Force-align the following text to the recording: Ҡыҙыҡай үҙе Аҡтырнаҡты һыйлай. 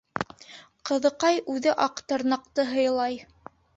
Ҡыҙыҡай 0.91 1.37
үҙе 1.55 1.73
Аҡтырнаҡты 1.85 2.67
һыйлай. 2.71 3.21